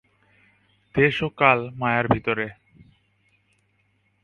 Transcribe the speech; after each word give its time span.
দেশ 0.95 1.15
ও 1.23 1.27
কাল 1.39 1.59
মায়ার 1.79 2.05
ভিতরে। 2.07 2.47